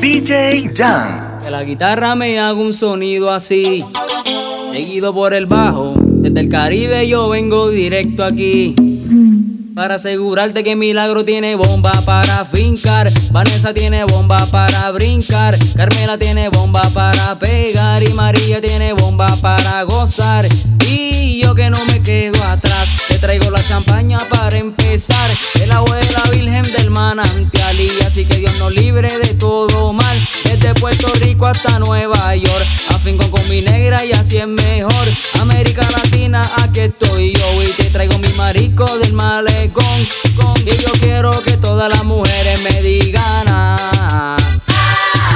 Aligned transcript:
DJ 0.00 0.72
Jan. 0.74 1.40
Que 1.42 1.50
la 1.50 1.62
guitarra 1.64 2.14
me 2.16 2.38
haga 2.38 2.54
un 2.54 2.74
sonido 2.74 3.30
así, 3.30 3.84
seguido 4.72 5.14
por 5.14 5.34
el 5.34 5.46
bajo. 5.46 5.94
Desde 5.96 6.40
el 6.40 6.48
Caribe 6.48 7.06
yo 7.06 7.28
vengo 7.28 7.70
directo 7.70 8.24
aquí. 8.24 8.74
Para 9.76 9.96
asegurarte 9.96 10.64
que 10.64 10.74
Milagro 10.74 11.24
tiene 11.24 11.54
bomba 11.54 11.92
para 12.06 12.46
fincar. 12.46 13.08
Vanessa 13.30 13.74
tiene 13.74 14.04
bomba 14.04 14.44
para 14.50 14.90
brincar. 14.90 15.54
Carmela 15.76 16.16
tiene 16.16 16.48
bomba 16.48 16.82
para 16.94 17.38
pegar. 17.38 18.02
Y 18.02 18.08
María 18.14 18.60
tiene 18.62 18.94
bomba 18.94 19.28
para 19.42 19.82
gozar. 19.82 20.46
Y 20.90 21.42
yo 21.42 21.54
que 21.54 21.68
no 21.68 21.84
me 21.84 22.02
quedo 22.02 22.42
atrás. 22.42 22.75
Traigo 23.20 23.50
la 23.50 23.62
champaña 23.62 24.18
para 24.30 24.56
empezar. 24.56 25.30
El 25.54 25.72
abuela 25.72 26.22
virgen 26.32 26.62
del 26.62 26.90
manantial. 26.90 27.80
Y 27.80 28.02
así 28.06 28.24
que 28.24 28.38
Dios 28.38 28.58
nos 28.58 28.74
libre 28.74 29.18
de 29.18 29.34
todo 29.34 29.92
mal. 29.92 30.18
Desde 30.44 30.74
Puerto 30.74 31.08
Rico 31.20 31.46
hasta 31.46 31.78
Nueva 31.78 32.34
York. 32.36 32.66
Afinco 32.90 33.30
con 33.30 33.48
mi 33.48 33.62
negra 33.62 34.04
y 34.04 34.12
así 34.12 34.38
es 34.38 34.48
mejor. 34.48 35.08
América 35.40 35.82
Latina, 35.90 36.42
aquí 36.62 36.80
estoy 36.80 37.32
yo. 37.32 37.62
Y 37.62 37.68
te 37.72 37.84
traigo 37.90 38.18
mi 38.18 38.28
marico 38.36 38.86
del 38.98 39.12
malecón 39.12 40.06
y 40.64 40.82
yo 40.82 40.90
quiero 41.00 41.30
que 41.42 41.56
todas 41.56 41.92
las 41.92 42.04
mujeres 42.04 42.60
me 42.62 42.82
digan 42.82 43.46
ah. 43.48 44.36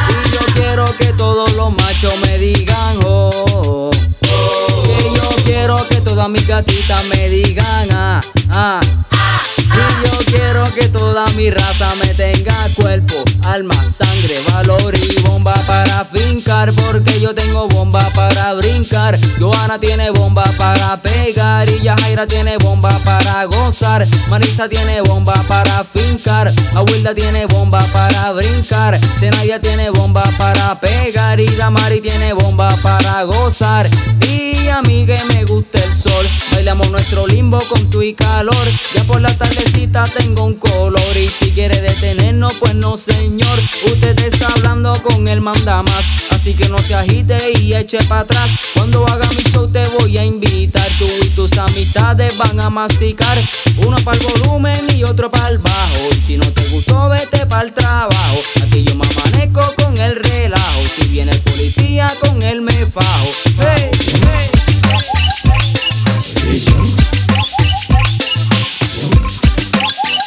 Y 0.09 0.31
yo 0.31 0.41
quiero 0.55 0.85
que 0.99 1.13
todos 1.13 1.53
los 1.55 1.73
machos 1.73 2.15
me 2.23 2.39
digan 2.39 2.99
oh. 3.05 3.50
Todas 6.21 6.33
mis 6.33 6.47
gatitas 6.47 7.03
me 7.07 7.31
digan 7.31 7.89
ah, 7.93 8.21
ah. 8.51 8.81
Y 9.73 10.07
yo 10.07 10.19
quiero 10.27 10.65
que 10.65 10.89
toda 10.89 11.25
mi 11.37 11.51
raza 11.51 11.95
me 11.97 12.13
tenga 12.15 12.55
cuerpo, 12.75 13.15
alma, 13.45 13.75
sangre, 13.85 14.35
valor 14.53 14.95
y 14.97 15.21
bomba 15.23 15.55
para 15.67 16.05
fincar. 16.05 16.71
Porque 16.75 17.21
yo 17.21 17.35
tengo 17.35 17.69
bomba 17.69 18.07
para 18.15 18.55
brincar. 18.55 19.17
Joana 19.39 19.79
tiene 19.79 20.11
bomba 20.11 20.45
para 20.59 20.97
pegar. 20.99 21.69
Y 21.69 21.81
Yajaira 21.83 22.27
tiene 22.27 22.59
bomba 22.59 22.91
para 23.05 23.45
gozar. 23.45 24.05
Marisa 24.29 24.69
tiene 24.69 25.01
bomba 25.03 25.35
para 25.49 25.85
fincar. 25.85 26.51
Abuela 26.75 27.15
tiene 27.15 27.47
bomba 27.47 27.81
para 27.93 28.33
brincar. 28.33 28.99
Zenaya 28.99 29.61
tiene 29.61 29.91
bomba 29.91 30.25
para 30.37 30.79
pegar. 30.81 31.41
Y 31.41 31.49
Mari 31.71 32.01
tiene 32.01 32.33
bomba 32.33 32.75
para 32.83 33.25
gozar. 33.25 33.87
Y 34.29 34.69
Bailamos 36.71 36.93
nuestro 36.93 37.27
limbo 37.27 37.59
con 37.69 37.91
tu 37.91 38.01
y 38.01 38.15
calor. 38.15 38.55
Ya 38.95 39.03
por 39.03 39.21
la 39.21 39.37
tarde 39.37 39.65
tengo 40.17 40.45
un 40.45 40.55
color 40.55 41.17
y 41.17 41.27
si 41.27 41.51
quiere 41.51 41.81
detenernos, 41.81 42.55
pues 42.59 42.77
no 42.77 42.97
señor. 42.97 43.59
Usted 43.87 44.17
está 44.21 44.47
hablando 44.55 44.93
con 45.03 45.27
el 45.27 45.41
mandamás, 45.41 46.29
así 46.31 46.55
que 46.55 46.69
no 46.69 46.79
se 46.79 46.95
agite 46.95 47.59
y 47.59 47.75
eche 47.75 47.99
para 48.05 48.21
atrás. 48.21 48.49
Cuando 48.75 49.05
haga 49.09 49.29
mi 49.31 49.43
show 49.51 49.67
te 49.67 49.85
voy 49.99 50.17
a 50.19 50.25
invitar, 50.25 50.87
tú 50.97 51.09
y 51.25 51.29
tus 51.31 51.59
amistades 51.59 52.39
van 52.39 52.61
a 52.61 52.71
masticar. 52.71 53.37
Uno 53.85 53.97
para 54.05 54.17
el 54.17 54.23
volumen 54.23 54.87
y 54.95 55.03
otro 55.03 55.29
para 55.29 55.49
el 55.49 55.59
bajo. 55.59 56.09
Y 56.17 56.21
si 56.21 56.37
no 56.37 56.47
te 56.53 56.63
gustó, 56.69 57.09
vete 57.09 57.47
para 57.47 57.65
el 57.65 57.73
trabajo. 57.73 58.39
Aquí 58.63 58.85
yo 58.85 58.95
me 58.95 59.07
amanezco 59.07 59.63
con 59.83 59.99
el 59.99 60.15
relajo. 60.15 60.83
Si 60.95 61.09
viene 61.09 61.33
el 61.33 61.41
policía, 61.41 62.09
con 62.21 62.41
él 62.45 62.61
me 62.61 62.87
fajo. 62.87 63.29
Hey, 63.59 63.91
Thank 66.63 66.85
you. 70.05 70.20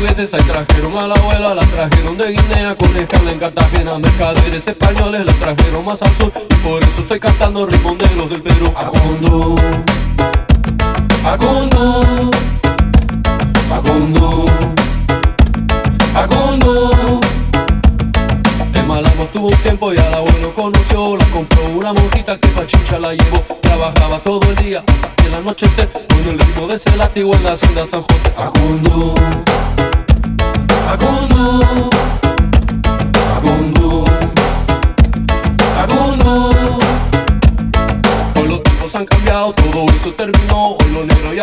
Portugueses 0.00 0.32
ahí 0.32 0.42
trajeron 0.44 0.96
a 0.96 1.06
la 1.06 1.14
abuela, 1.14 1.54
la 1.54 1.62
trajeron 1.62 2.16
de 2.16 2.32
Guinea 2.32 2.74
con 2.74 2.96
escala 2.96 3.32
en 3.32 3.38
Cartagena. 3.38 3.98
Mercaderes 3.98 4.66
españoles 4.66 5.26
la 5.26 5.32
trajeron 5.34 5.84
más 5.84 6.00
al 6.02 6.14
sur 6.16 6.32
y 6.36 6.54
por 6.66 6.82
eso 6.82 7.00
estoy 7.00 7.20
cantando 7.20 7.66
rimonderos 7.66 8.30
del 8.30 8.40
Perú. 8.40 8.72
Acundo, 8.76 9.56
Acundo, 11.24 12.30
Acundo, 13.70 14.46
Acundo. 16.14 17.29
Tuvo 19.32 19.48
un 19.48 19.56
tiempo 19.58 19.92
y 19.94 19.98
al 19.98 20.14
abuelo 20.14 20.52
conoció, 20.54 21.16
la 21.16 21.24
compró 21.26 21.64
una 21.76 21.92
monjita 21.92 22.38
que 22.38 22.48
pa' 22.48 22.66
chicha 22.66 22.98
la 22.98 23.12
llevó. 23.14 23.38
Trabajaba 23.62 24.18
todo 24.20 24.40
el 24.48 24.56
día 24.56 24.82
hasta 24.86 25.24
el 25.24 25.34
anochecer 25.34 25.88
con 25.88 26.28
el 26.28 26.38
ritmo 26.38 26.66
de 26.66 26.74
ese 26.74 26.96
látigo 26.96 27.34
en 27.34 27.44
la 27.44 27.52
hacienda 27.52 27.86
San 27.86 28.02
José. 28.02 28.32
Acundo. 28.36 29.14
Agundo, 30.88 31.90
Agundo, 33.36 34.04
Agundo. 35.78 36.50
Hoy 38.36 38.48
los 38.48 38.62
tiempos 38.62 38.94
han 38.96 39.06
cambiado, 39.06 39.52
todo 39.54 39.86
eso 39.96 40.12
terminó. 40.12 40.70
Hoy 40.72 40.90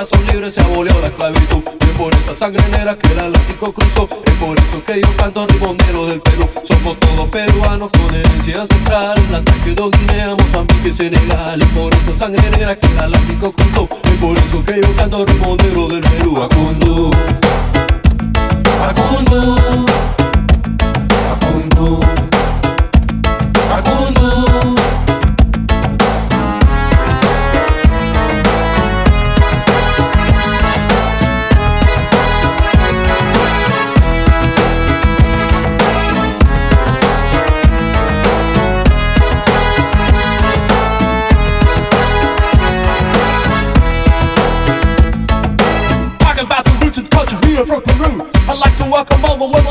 son 0.06 0.26
libres, 0.28 0.54
se 0.54 0.62
abolió 0.62 0.94
la 1.02 1.08
esclavitud. 1.08 1.64
Es 1.80 1.98
por 1.98 2.14
esa 2.14 2.36
sangre 2.36 2.64
negra 2.70 2.98
que 2.98 3.12
el 3.14 3.20
Atlántico 3.20 3.74
cruzó. 3.74 4.08
Es 4.26 4.34
por 4.34 4.60
eso 4.60 4.84
que 4.86 5.02
yo 5.02 5.18
canto 5.18 5.48
ribondero 5.48 6.06
del 6.08 6.22
Perú. 6.22 6.48
Somos 6.64 7.00
todos 7.00 7.30
peruanos 7.30 7.90
con 7.92 8.14
herencia 8.14 8.62
ancestral. 8.62 9.18
La 9.32 9.40
de 9.42 9.74
Guinea, 9.74 10.36
Mozambique 10.36 10.90
y 10.90 10.94
Senegal. 10.94 11.62
Es 11.62 11.68
por 11.70 11.94
esa 11.96 12.14
sangre 12.14 12.50
negra 12.52 12.76
que 12.78 12.88
el 12.88 13.00
Atlántico 13.00 13.52
cruzó. 13.52 13.90
Es 14.04 14.18
por 14.20 14.38
eso 14.38 14.64
que 14.64 14.82
yo 14.82 14.96
canto 14.96 15.26
ribondero 15.26 15.88
del 15.88 16.02
Perú. 16.02 16.44
Agundo. 16.44 17.12
Facundo 18.80 19.56
Facundo 21.28 22.00
Facundo 23.70 24.27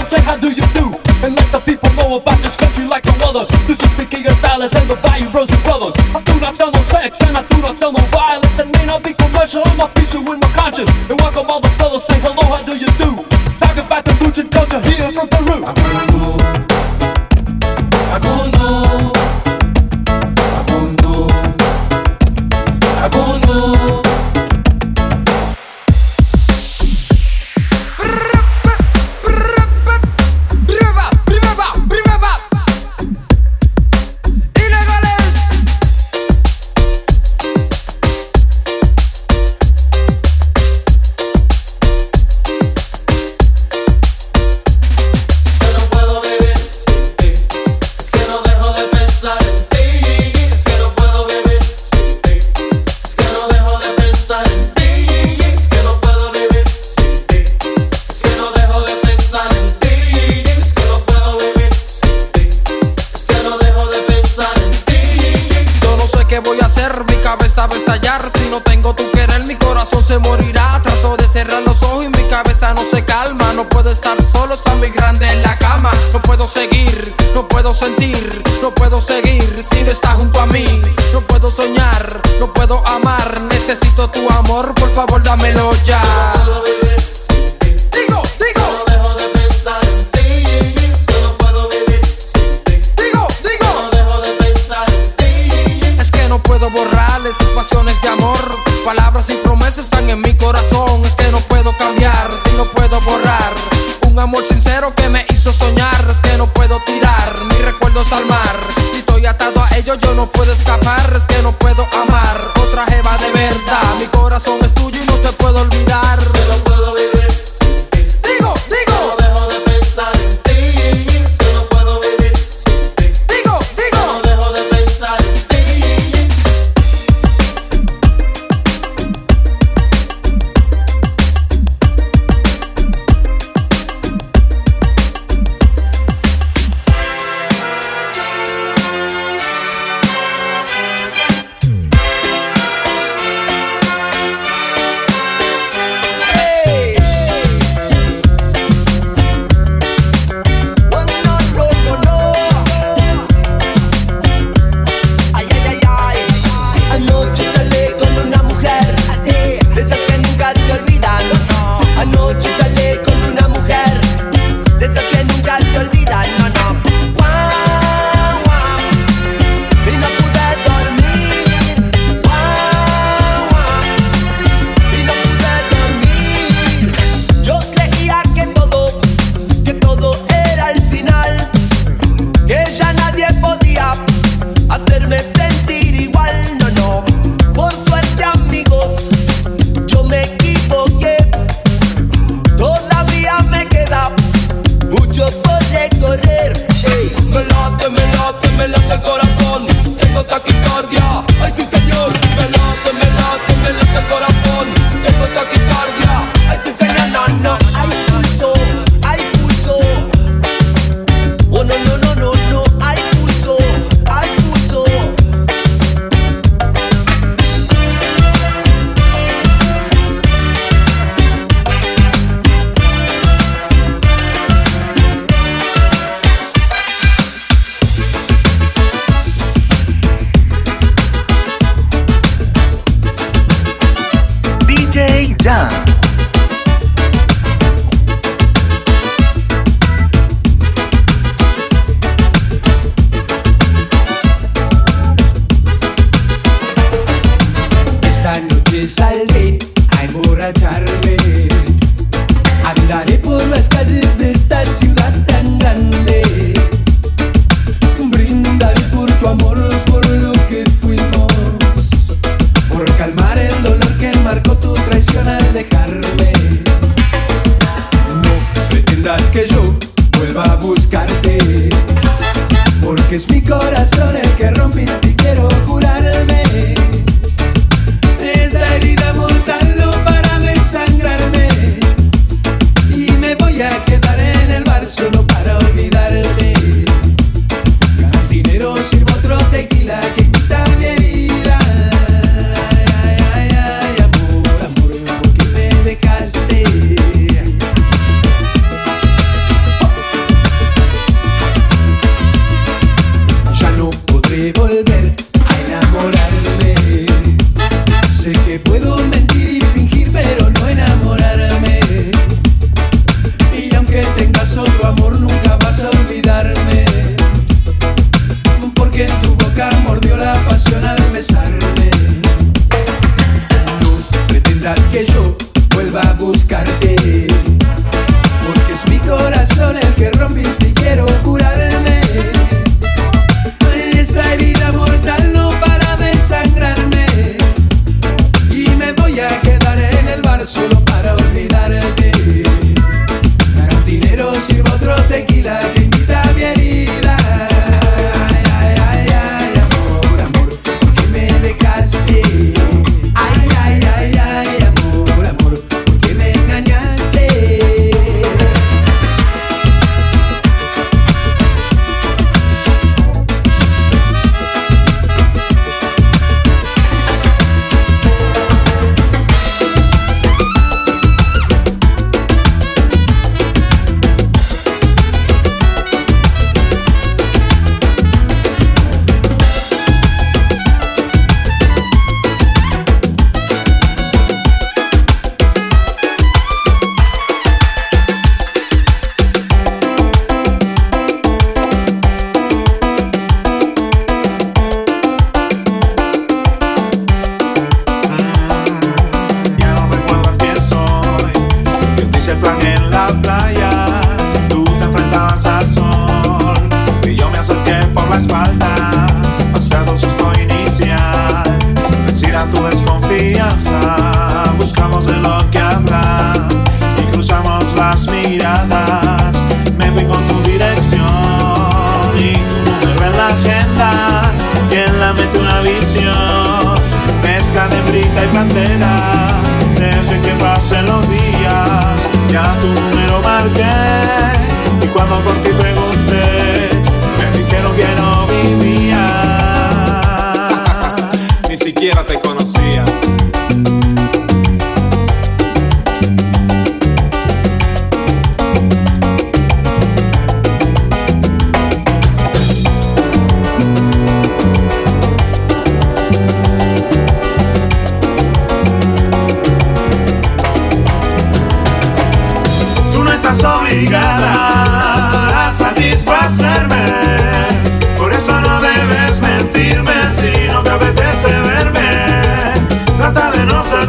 and 0.06 0.14
say 0.14 0.22
how 0.22 0.36
do 0.36 0.48
you 0.48 0.66
do? 0.74 0.94
And 1.24 1.34
let 1.34 1.50
the 1.50 1.58
people 1.58 1.90
know 1.98 2.16
about 2.16 2.38
this 2.38 2.54
country 2.56 2.86
like 2.86 3.04
no 3.06 3.14
other. 3.26 3.44
This 3.66 3.80
is 3.82 3.90
Mickey 3.98 4.22
Gonzalez 4.22 4.72
and 4.74 4.86
the 4.88 4.94
Bayou 5.02 5.26
and 5.26 5.62
Brothers. 5.64 5.94
I 6.14 6.22
do 6.22 6.38
not 6.38 6.54
sell 6.56 6.70
no 6.70 6.80
sex 6.86 7.18
and 7.26 7.36
I 7.36 7.42
do 7.48 7.58
not 7.60 7.76
sell 7.76 7.92
no 7.92 8.02
violence. 8.14 8.58
It 8.58 8.70
may 8.78 8.86
not 8.86 9.02
be 9.02 9.12
commercial, 9.14 9.62
I'm 9.66 9.80
a 9.80 9.88
piece 9.88 10.14
with 10.14 10.38
my 10.38 10.50
conscience. 10.54 10.90
And 11.10 11.18
welcome 11.20 11.50
all 11.50 11.60
the 11.60 11.70
fellas, 11.80 12.06
say 12.06 12.18
hello, 12.20 12.45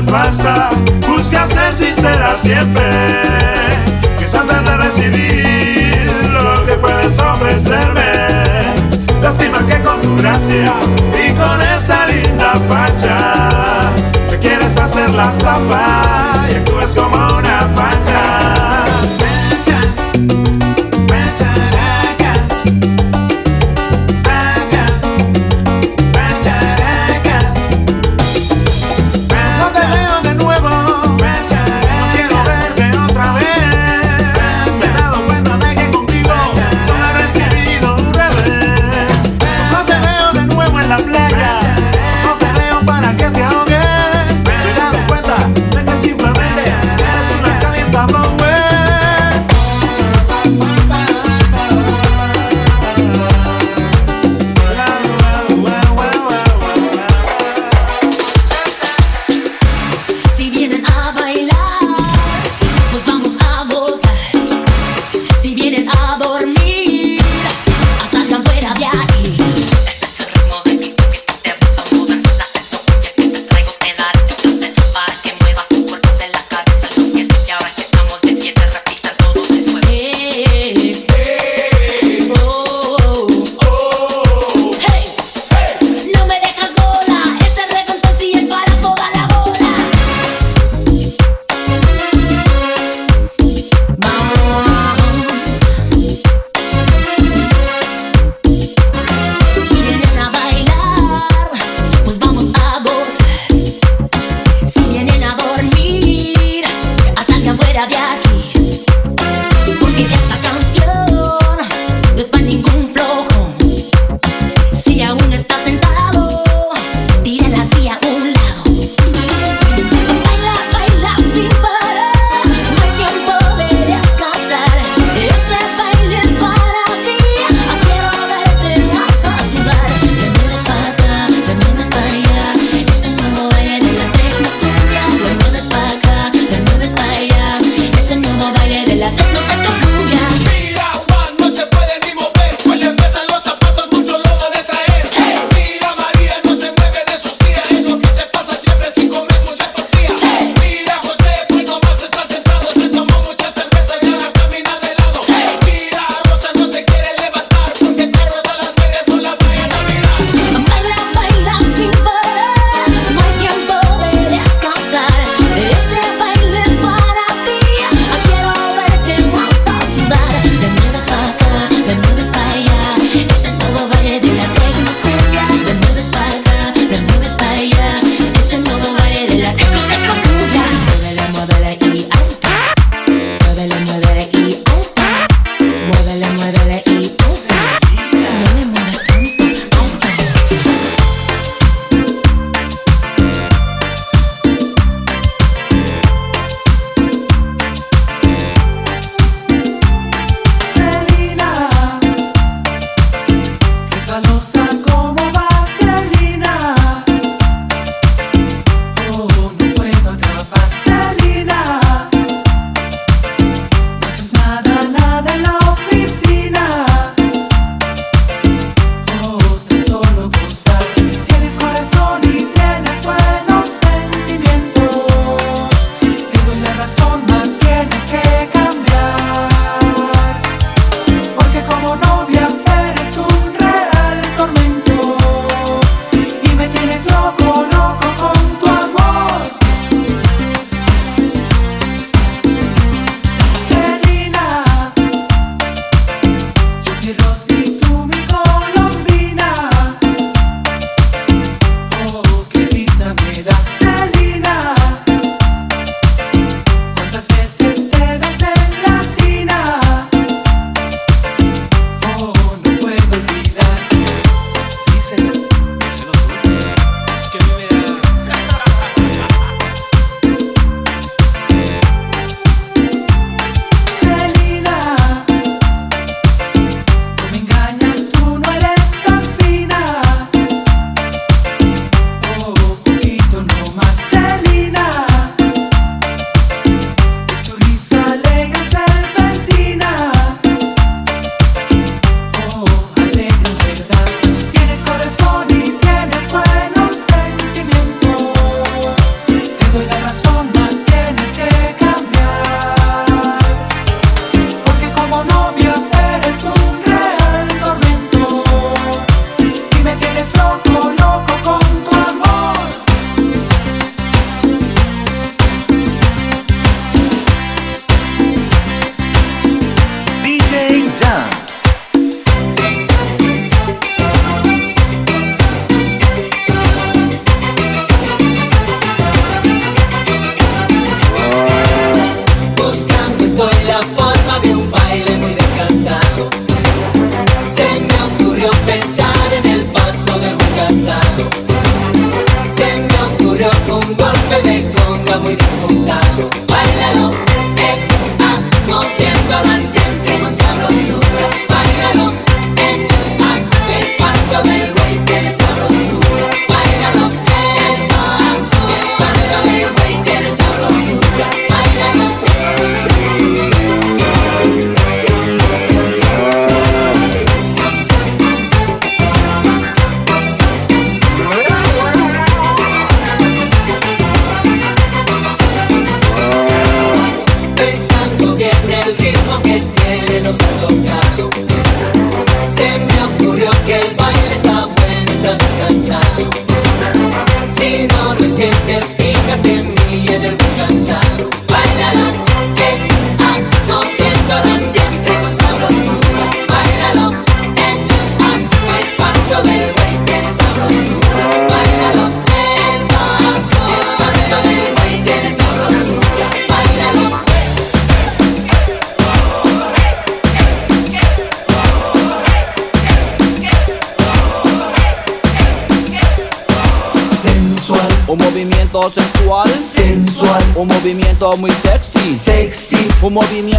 falsa, 0.07 0.69
busca 1.07 1.47
ser 1.47 1.75
sincera 1.75 2.35
siempre. 2.37 2.83
Que 4.17 4.25
antes 4.37 4.65
de 4.65 4.77
recibir 4.77 6.29
lo 6.31 6.65
que 6.65 6.73
puedes 6.73 7.17
ofrecerme, 7.19 8.11
lástima 9.21 9.65
que 9.65 9.81
con 9.81 10.01
tu 10.01 10.17
gracia 10.17 10.73
y 11.13 11.33
con 11.33 11.61
esa 11.75 12.05
linda 12.07 12.53
facha, 12.69 13.81
te 14.29 14.39
quieres 14.39 14.77
hacer 14.77 15.11
la 15.11 15.31
zapa 15.31 16.47
y 16.51 16.55
actúes 16.55 16.95
como 16.95 17.37
una 17.37 17.56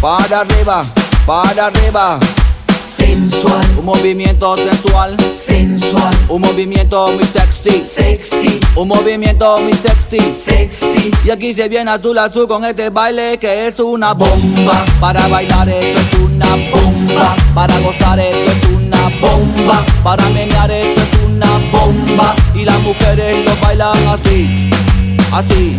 para 0.00 0.40
arriba, 0.40 0.84
para 1.26 1.66
arriba. 1.66 2.18
Sensual, 2.82 3.64
un 3.78 3.84
movimiento 3.84 4.56
sensual, 4.56 5.16
sensual, 5.34 6.14
un 6.28 6.42
movimiento 6.42 7.06
muy 7.12 7.24
sexy, 7.24 7.84
sexy, 7.84 8.60
un 8.74 8.88
movimiento 8.88 9.58
muy 9.60 9.74
sexy, 9.74 10.34
sexy. 10.34 11.10
Y 11.24 11.30
aquí 11.30 11.52
se 11.52 11.68
viene 11.68 11.90
azul 11.90 12.18
azul 12.18 12.48
con 12.48 12.64
este 12.64 12.90
baile 12.90 13.38
que 13.38 13.68
es 13.68 13.78
una 13.78 14.12
bomba. 14.12 14.84
Para 14.98 15.28
bailar 15.28 15.68
esto 15.68 16.00
es 16.00 16.14
una 16.20 16.48
bomba, 16.72 17.36
para 17.54 17.78
gozar 17.80 18.18
esto 18.18 18.50
es 18.50 18.76
una 18.76 19.08
bomba, 19.20 19.84
para 20.02 20.28
menear 20.30 20.70
esto 20.70 21.00
es 21.00 21.28
una 21.28 21.58
bomba. 21.70 22.34
Y 22.54 22.64
las 22.64 22.80
mujeres 22.80 23.44
lo 23.44 23.54
bailan 23.56 24.08
así, 24.08 24.70
así 25.32 25.78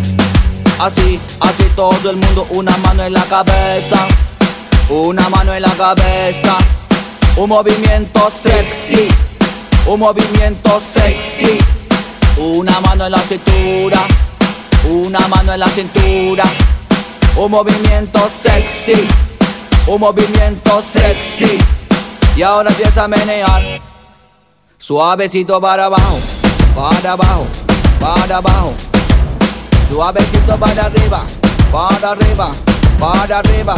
así, 0.82 1.20
así 1.40 1.64
todo 1.76 2.10
el 2.10 2.16
mundo, 2.16 2.46
una 2.50 2.76
mano 2.78 3.04
en 3.04 3.12
la 3.12 3.24
cabeza, 3.24 4.06
una 4.88 5.28
mano 5.28 5.54
en 5.54 5.62
la 5.62 5.70
cabeza, 5.70 6.56
un 7.36 7.48
movimiento 7.48 8.30
sexy, 8.30 9.08
un 9.86 10.00
movimiento 10.00 10.80
sexy, 10.80 11.58
una 12.36 12.80
mano 12.80 13.06
en 13.06 13.12
la 13.12 13.20
cintura, 13.20 14.00
una 14.84 15.20
mano 15.28 15.52
en 15.52 15.60
la 15.60 15.68
cintura, 15.68 16.44
un 17.36 17.50
movimiento 17.50 18.28
sexy, 18.28 19.06
un 19.86 20.00
movimiento 20.00 20.82
sexy, 20.82 21.58
y 22.34 22.42
ahora 22.42 22.70
empieza 22.70 23.04
a 23.04 23.08
menear, 23.08 23.80
suavecito 24.78 25.60
para 25.60 25.84
abajo, 25.84 26.18
para 26.74 27.12
abajo, 27.12 27.46
para 28.00 28.36
abajo. 28.38 28.91
Suavecito 29.92 30.56
para 30.58 30.86
arriba, 30.86 31.22
para 31.70 32.12
arriba, 32.12 32.50
para 32.98 33.38
arriba. 33.40 33.74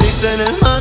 dicen 0.00 0.40
el 0.40 0.71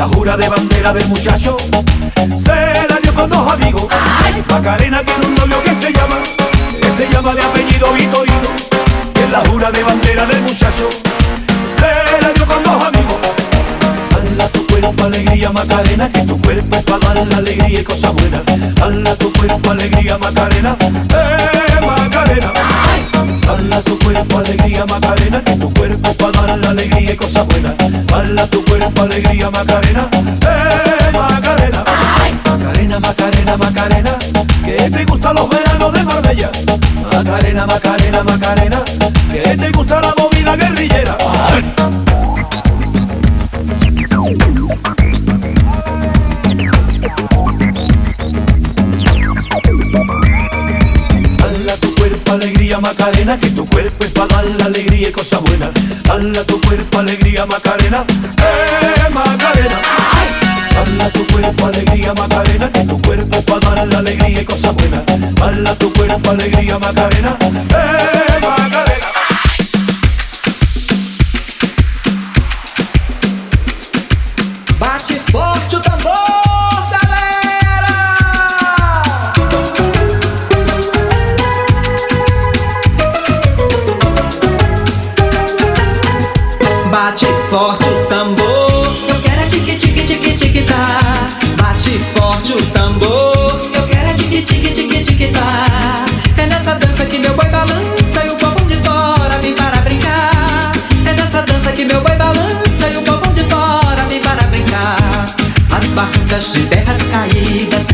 la 0.00 0.08
jura 0.08 0.34
de 0.34 0.48
bandera 0.48 0.94
del 0.94 1.06
muchacho. 1.08 1.56
cuerpo 25.70 26.12
para 26.14 26.46
dar 26.46 26.58
la 26.58 26.70
alegría 26.70 27.12
y 27.12 27.16
cosas 27.16 27.46
buenas. 27.46 27.74
Bala 28.06 28.46
tu 28.46 28.64
cuerpo, 28.64 29.02
alegría, 29.02 29.50
Macarena. 29.50 30.08
¡Eh, 30.12 31.12
Macarena! 31.12 31.84
Macarena, 32.44 33.00
Macarena, 33.00 33.56
Macarena. 33.56 34.18
Que 34.64 34.90
te 34.90 35.04
gustan 35.04 35.34
los 35.36 35.48
veranos 35.48 35.92
de 35.92 36.02
Marbella. 36.04 36.50
Macarena, 37.12 37.66
Macarena, 37.66 38.22
Macarena. 38.24 38.82
Que 39.32 39.56
te 39.56 39.70
gusta 39.70 40.00
la 40.00 40.14
movida 40.16 40.56
guerrillera. 40.56 41.16
Macarena, 52.80 53.38
que 53.38 53.50
tu 53.50 53.66
cuerpo 53.68 54.04
es 54.04 54.10
para 54.12 54.28
dar 54.28 54.44
la 54.46 54.64
alegría 54.66 55.08
y 55.08 55.12
cosa 55.12 55.38
buena. 55.38 55.70
Dala 56.04 56.42
tu 56.44 56.60
cuerpo 56.60 56.98
alegría 56.98 57.46
Macarena, 57.46 58.04
eh 58.38 59.10
Macarena. 59.12 59.78
Dala 60.74 61.10
tu 61.10 61.26
cuerpo 61.26 61.66
alegría 61.66 62.14
Macarena, 62.14 62.72
que 62.72 62.84
tu 62.84 63.00
cuerpo 63.02 63.38
es 63.38 63.44
para 63.44 63.74
dar 63.74 63.86
la 63.86 63.98
alegría 63.98 64.42
y 64.42 64.44
cosa 64.44 64.70
buena. 64.72 65.02
Dala 65.34 65.74
tu 65.74 65.92
cuerpo 65.92 66.30
alegría 66.30 66.78
Macarena, 66.78 67.36
eh 67.40 68.38
Macarena. 68.40 68.89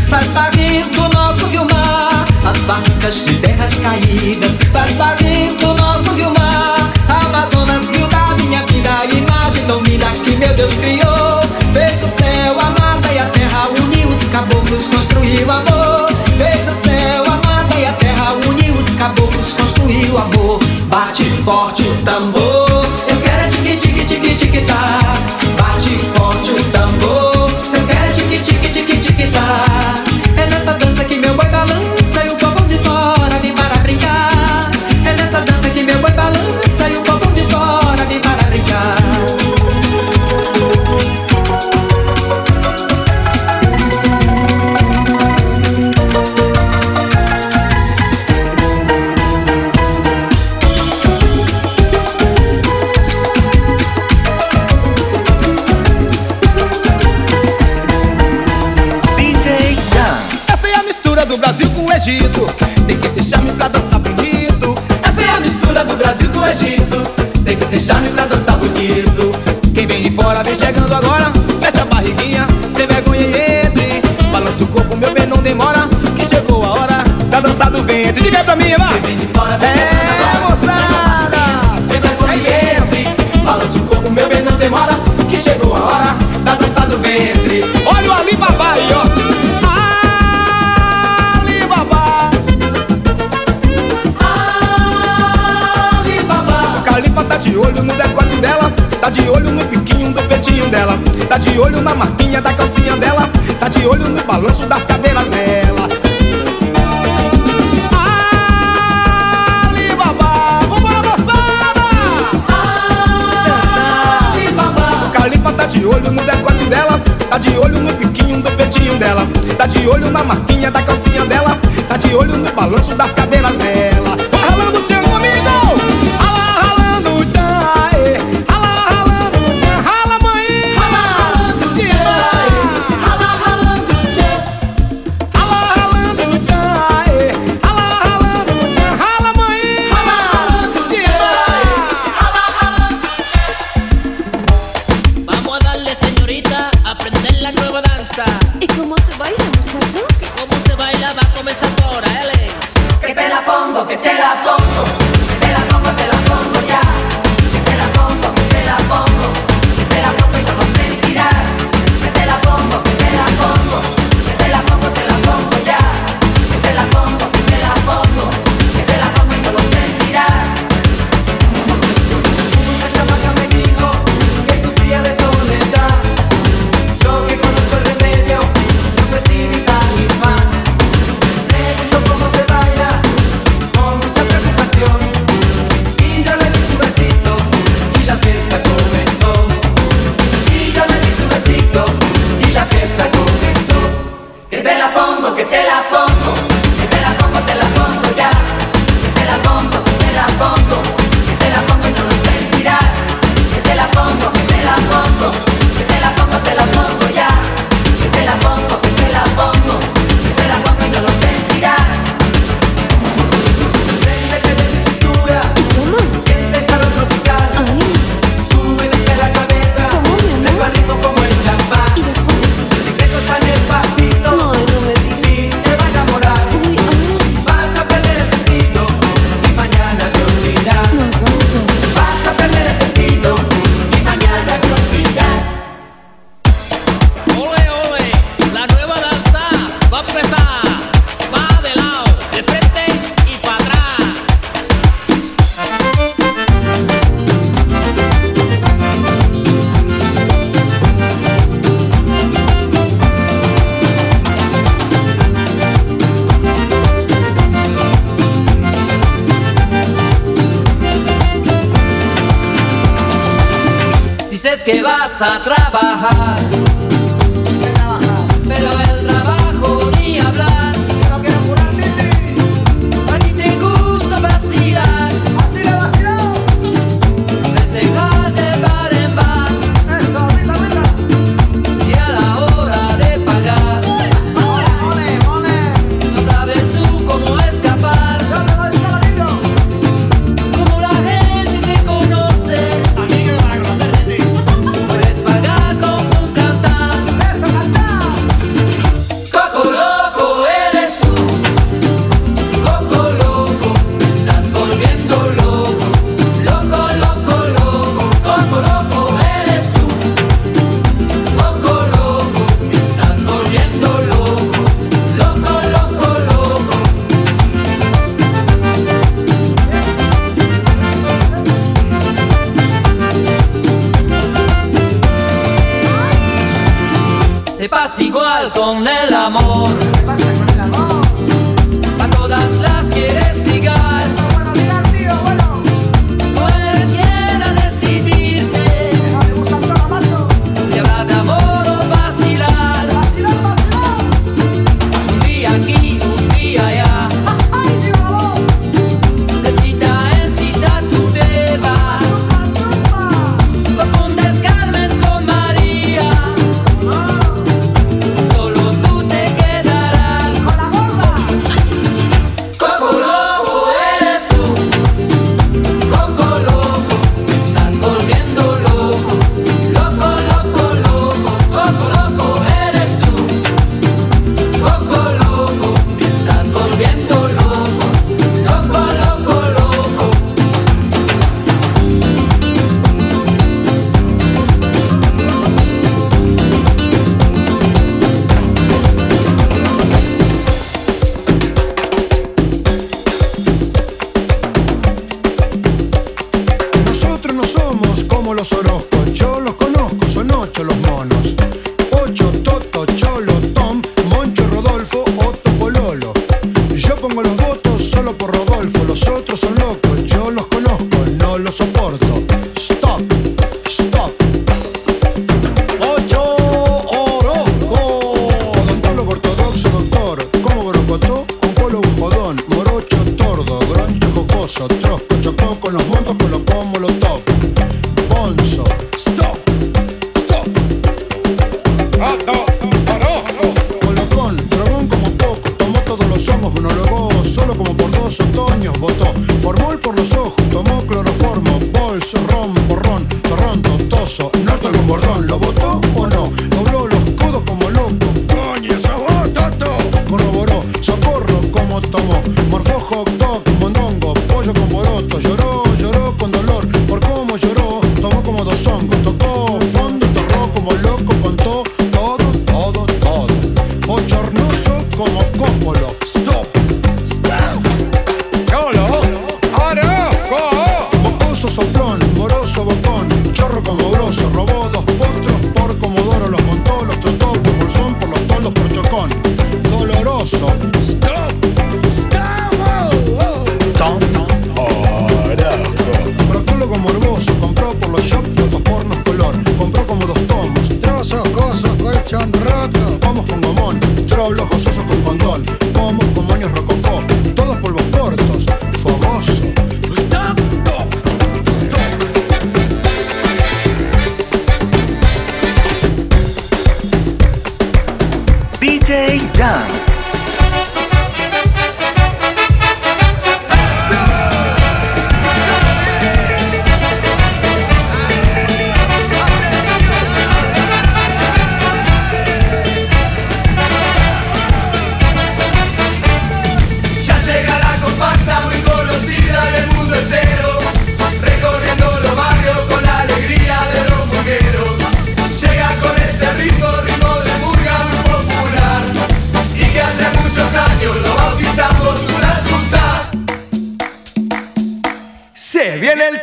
Faz 0.08 0.28
barrento 0.28 1.08
nosso 1.14 1.46
Guilmar 1.48 2.26
As 2.44 2.58
barcas 2.62 3.24
de 3.24 3.34
terras 3.38 3.74
caídas. 3.74 4.56
Faz 4.72 4.92
barrento 4.94 5.74
nosso 5.74 6.10
Guilmar 6.14 6.92
Amazonas, 7.08 7.88
rio 7.90 8.06
da 8.08 8.34
minha 8.36 8.64
vida. 8.66 8.90
Imagem 9.16 9.64
tão 9.66 9.82
linda 9.82 10.06
que 10.24 10.36
meu 10.36 10.54
Deus 10.54 10.74
criou. 10.74 11.42
Fez 11.72 12.02
o 12.02 12.08
céu, 12.08 12.58
a 12.60 12.70
mata 12.80 13.12
e 13.12 13.18
a 13.18 13.26
terra 13.26 13.68
Uniu 13.68 14.08
os 14.08 14.24
caboclos, 14.28 14.86
construiu 14.86 15.50
amor. 15.50 16.08
Fez 16.36 16.72
o 16.72 16.74
céu, 16.74 17.24
a 17.24 17.46
mata 17.46 17.78
e 17.78 17.84
a 17.84 17.92
terra 17.92 18.32
Uniu 18.48 18.74
os 18.74 18.94
caboclos, 18.96 19.52
construiu 19.52 20.18
amor. 20.18 20.58
Bate 20.88 21.24
forte 21.44 21.82
o 21.82 22.04
tambor. 22.04 22.35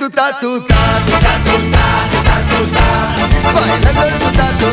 Tatu, 0.10 0.60
tatu, 0.60 1.12
tatu, 1.22 1.56
tatu, 1.72 2.60
tatu. 2.74 3.04
tá 3.42 3.52
bailando 3.54 4.20
tu 4.60 4.73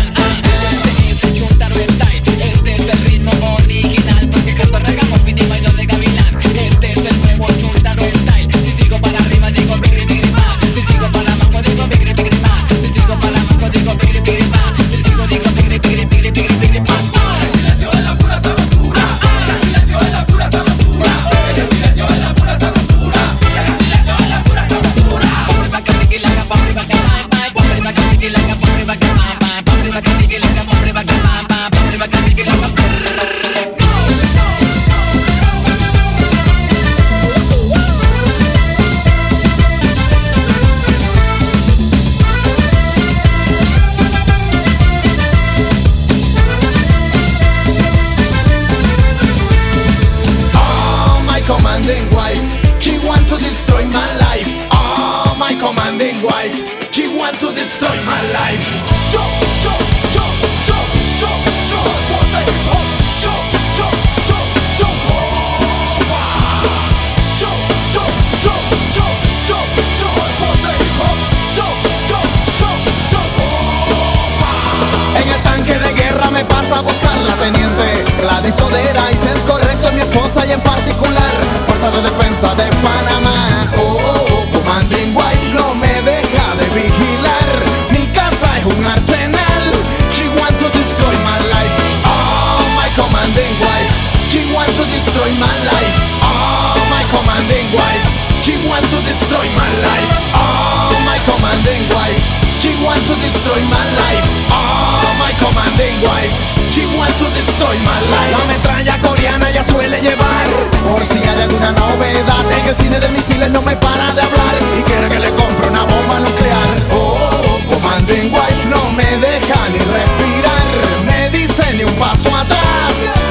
sodera 78.51 79.11
y 79.11 79.15
es 79.15 79.43
correcto 79.43 79.87
en 79.89 79.95
mi 79.95 80.01
esposa 80.01 80.45
y 80.45 80.51
en 80.51 80.61
particular 80.61 81.31
Fuerza 81.67 81.91
de 81.91 82.01
Defensa 82.01 82.55
de 82.55 82.67
Panamá. 82.83 83.65
Oh, 83.77 83.97
oh, 83.97 84.27
oh, 84.31 84.57
commanding 84.57 85.15
wife 85.15 85.43
no 85.53 85.73
me 85.75 86.01
deja 86.01 86.55
de 86.55 86.67
vigilar. 86.75 87.63
Mi 87.91 88.07
casa 88.11 88.59
es 88.59 88.65
un 88.65 88.85
arsenal. 88.85 89.63
She 90.11 90.27
want 90.35 90.57
to 90.59 90.67
destroy 90.69 91.15
my 91.23 91.39
life 91.49 91.73
Oh, 92.03 92.67
my 92.75 92.89
commanding 92.93 93.55
wife 93.63 93.91
She 94.27 94.43
want 94.53 94.69
to 94.75 94.83
destroy 94.85 95.31
my 95.39 95.55
life 95.65 95.95
Oh, 96.21 96.75
my 96.91 97.03
commanding 97.09 97.71
wife 97.71 98.03
She 98.43 98.59
want 98.67 98.83
to 98.85 98.99
destroy 99.07 99.47
my 99.55 99.71
life 99.81 100.11
Oh, 100.35 100.93
my 101.07 101.17
commanding 101.23 101.87
wife 101.95 102.19
She 102.59 102.75
want 102.83 103.01
to 103.07 103.15
destroy 103.15 103.61
my 103.71 103.85
life 103.95 104.25
Oh, 104.51 105.07
my 105.17 105.31
commanding 105.39 106.03
wife 106.03 106.60
She 106.71 106.85
want 106.95 107.11
to 107.19 107.25
destroy 107.35 107.77
my 107.83 107.99
La 108.31 108.45
metralla 108.47 108.97
coreana 108.99 109.51
ya 109.51 109.61
suele 109.63 109.99
llevar. 109.99 110.47
Por 110.87 111.03
si 111.05 111.19
hay 111.19 111.41
alguna 111.41 111.73
novedad 111.73 112.45
En 112.49 112.67
el 112.69 112.75
cine 112.75 112.97
de 112.97 113.09
misiles 113.09 113.51
no 113.51 113.61
me 113.61 113.75
para 113.75 114.13
de 114.13 114.21
hablar. 114.21 114.55
Y 114.79 114.81
quiere 114.83 115.09
que 115.09 115.19
le 115.19 115.31
compre 115.31 115.67
una 115.67 115.83
bomba 115.83 116.19
nuclear. 116.21 116.75
Oh, 116.93 117.59
commanding 117.69 118.31
wife 118.31 118.65
no 118.69 118.89
me 118.93 119.17
deja 119.17 119.69
ni 119.69 119.79
respirar. 119.79 120.67
Me 121.05 121.29
dice 121.29 121.73
ni 121.73 121.83
un 121.83 121.93
paso 121.95 122.33
atrás 122.33 123.30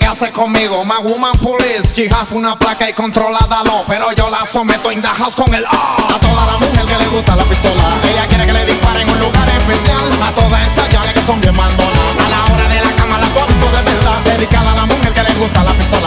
que 0.00 0.06
hace 0.06 0.32
conmigo 0.32 0.84
My 0.84 0.98
woman 1.02 1.38
police, 1.38 1.94
jihad 1.94 2.26
una 2.32 2.58
placa 2.58 2.88
y 2.88 2.92
controládalo 2.92 3.84
Pero 3.86 4.10
yo 4.12 4.28
la 4.30 4.44
someto 4.44 4.90
in 4.90 5.00
the 5.00 5.08
house 5.08 5.36
con 5.36 5.54
el 5.54 5.64
oh 5.64 6.14
A 6.14 6.18
toda 6.18 6.46
la 6.46 6.58
mujer 6.58 6.86
que 6.86 7.04
le 7.04 7.06
gusta 7.08 7.36
la 7.36 7.44
pistola 7.44 8.00
Ella 8.10 8.26
quiere 8.26 8.46
que 8.46 8.52
le 8.52 8.64
disparen 8.64 9.08
en 9.08 9.14
un 9.14 9.20
lugar 9.20 9.48
especial. 9.48 10.10
A 10.22 10.32
todas 10.32 10.66
esas 10.66 10.88
yales 10.90 11.14
que 11.14 11.22
son 11.22 11.40
bien 11.40 11.54
mandonas 11.54 12.26
A 12.26 12.28
la 12.28 12.54
hora 12.54 12.68
de 12.68 12.80
la 12.80 12.92
cama 12.96 13.18
la 13.18 13.28
suavizo 13.32 13.66
de 13.70 13.82
verdad. 13.82 14.18
Dedicada 14.24 14.72
a 14.72 14.76
la 14.76 14.86
mujer 14.86 15.12
que 15.12 15.22
le 15.22 15.34
gusta 15.34 15.62
la 15.62 15.72
pistola 15.74 15.99